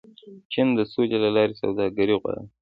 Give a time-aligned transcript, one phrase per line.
[0.51, 2.45] چین د سولې له لارې سوداګري غواړي.